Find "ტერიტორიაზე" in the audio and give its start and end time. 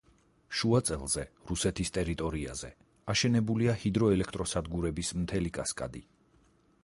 1.97-2.71